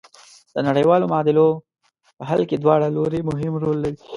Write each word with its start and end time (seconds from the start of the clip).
د 0.53 0.55
نړیوالو 0.67 1.09
معادلو 1.11 1.47
په 2.17 2.23
حل 2.29 2.41
کې 2.49 2.57
دواړه 2.57 2.87
لوري 2.95 3.19
مهم 3.29 3.53
رول 3.63 3.77
لري. 3.85 3.97